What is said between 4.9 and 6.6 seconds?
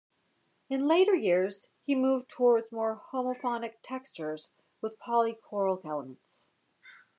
polychoral elements.